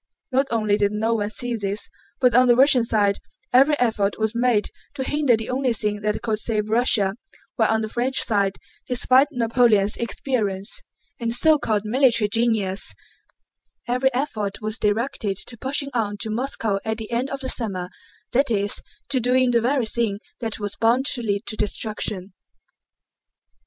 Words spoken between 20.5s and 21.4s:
was bound to